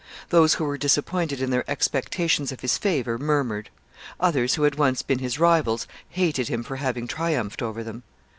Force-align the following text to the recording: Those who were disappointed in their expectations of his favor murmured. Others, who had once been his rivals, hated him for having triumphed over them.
Those 0.29 0.55
who 0.55 0.63
were 0.63 0.79
disappointed 0.79 1.43
in 1.43 1.51
their 1.51 1.63
expectations 1.69 2.51
of 2.51 2.61
his 2.61 2.75
favor 2.75 3.19
murmured. 3.19 3.69
Others, 4.19 4.55
who 4.55 4.63
had 4.63 4.73
once 4.73 5.03
been 5.03 5.19
his 5.19 5.37
rivals, 5.37 5.85
hated 6.09 6.47
him 6.47 6.63
for 6.63 6.77
having 6.77 7.07
triumphed 7.07 7.61
over 7.61 7.83
them. 7.83 8.01